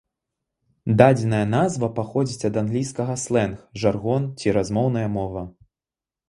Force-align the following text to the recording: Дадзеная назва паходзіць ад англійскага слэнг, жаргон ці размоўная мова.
Дадзеная 1.01 1.41
назва 1.55 1.89
паходзіць 1.99 2.47
ад 2.49 2.57
англійскага 2.63 3.19
слэнг, 3.25 3.61
жаргон 3.85 4.27
ці 4.41 4.57
размоўная 4.57 5.05
мова. 5.21 5.45